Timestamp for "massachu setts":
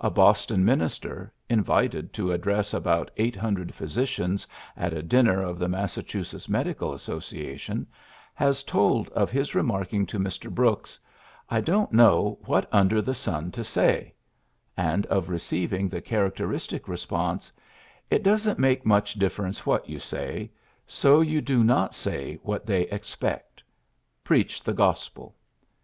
5.68-6.48